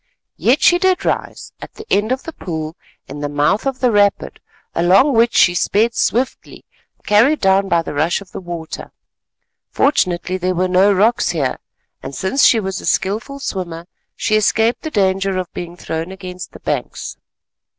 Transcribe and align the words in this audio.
Yet 0.37 0.63
she 0.63 0.79
did 0.79 1.05
rise, 1.05 1.51
at 1.61 1.75
the 1.75 1.85
end 1.91 2.11
of 2.11 2.23
the 2.23 2.33
pool 2.33 2.75
in 3.07 3.19
the 3.19 3.29
mouth 3.29 3.67
of 3.67 3.81
the 3.81 3.91
rapid, 3.91 4.39
along 4.73 5.13
which 5.13 5.35
she 5.35 5.53
sped 5.53 5.93
swiftly, 5.93 6.65
carried 7.05 7.39
down 7.39 7.69
by 7.69 7.83
the 7.83 7.93
rush 7.93 8.19
of 8.19 8.31
the 8.31 8.41
water. 8.41 8.89
Fortunately 9.69 10.37
there 10.37 10.55
were 10.55 10.67
no 10.67 10.91
rocks 10.91 11.29
here; 11.29 11.59
and, 12.01 12.15
since 12.15 12.43
she 12.43 12.59
was 12.59 12.81
a 12.81 12.85
skilful 12.87 13.37
swimmer, 13.37 13.85
she 14.15 14.35
escaped 14.35 14.81
the 14.81 14.89
danger 14.89 15.37
of 15.37 15.53
being 15.53 15.75
thrown 15.77 16.11
against 16.11 16.53
the 16.53 16.59
banks. 16.61 17.17